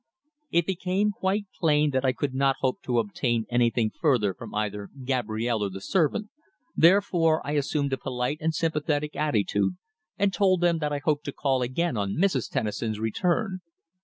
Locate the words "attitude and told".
9.15-10.61